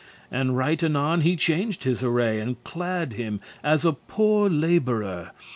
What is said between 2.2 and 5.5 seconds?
And clad him as a poore labourer.